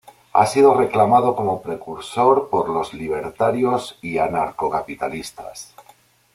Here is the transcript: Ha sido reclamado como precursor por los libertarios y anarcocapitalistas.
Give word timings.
Ha 0.33 0.47
sido 0.47 0.73
reclamado 0.73 1.35
como 1.35 1.61
precursor 1.61 2.49
por 2.49 2.69
los 2.69 2.91
libertarios 2.95 3.99
y 4.01 4.17
anarcocapitalistas. 4.17 5.75